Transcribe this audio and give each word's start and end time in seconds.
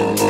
How 0.00 0.14
you 0.14 0.29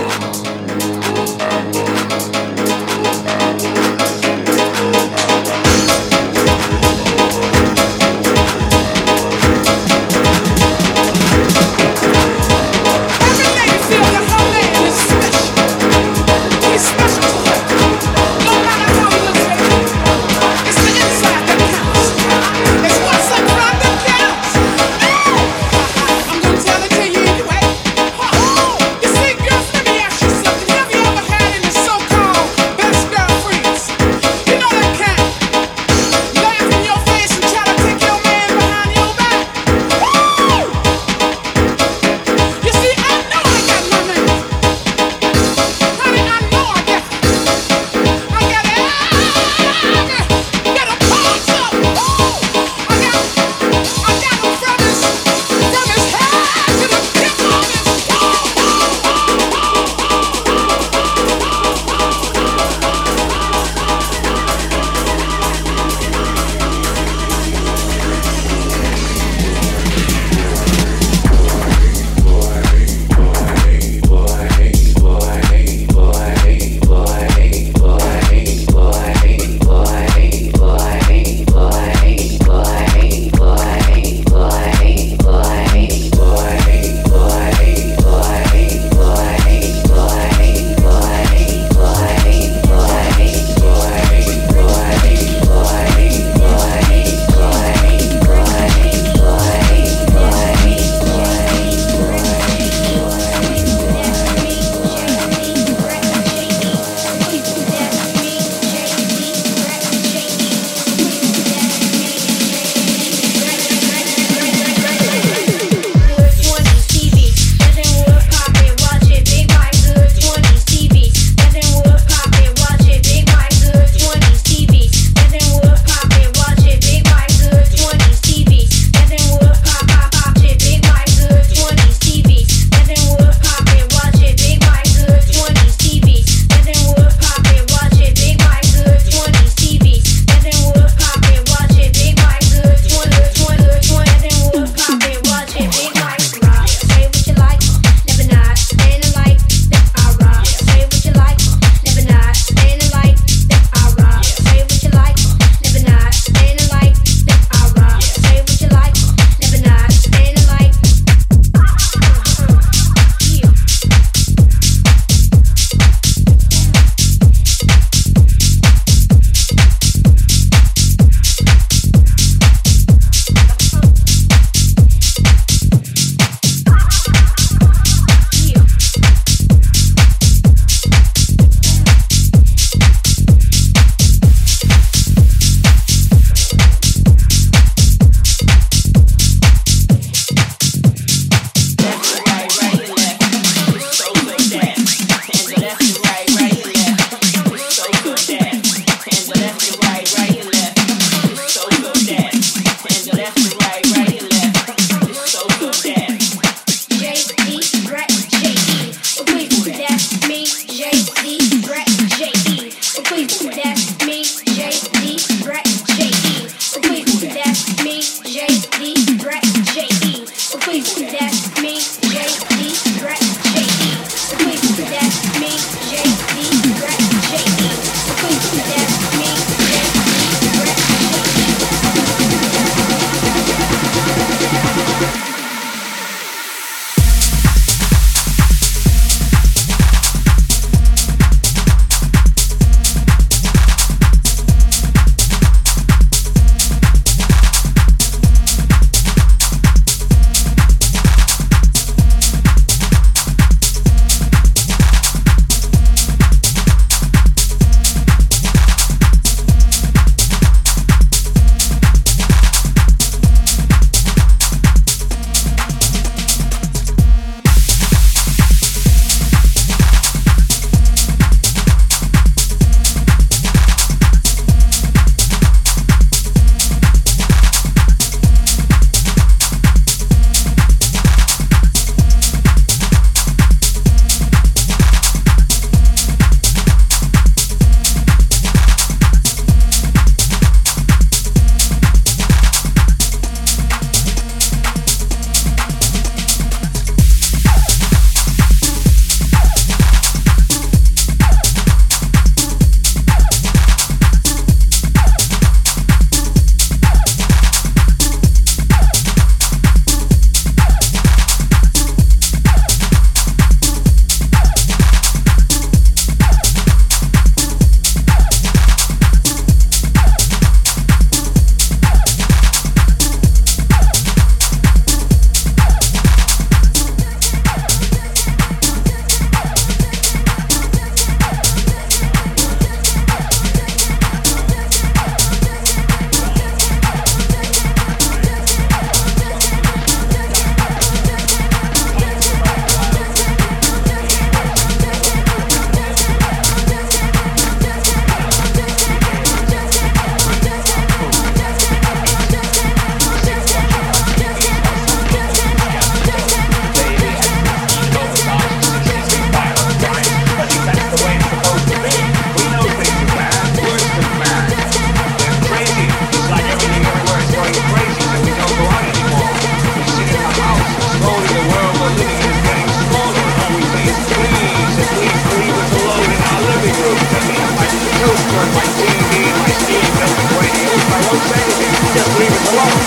just 381.93 382.19
leave 382.21 382.31
it 382.31 382.53
alone. 382.53 382.80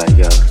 I 0.00 0.12
go. 0.12 0.47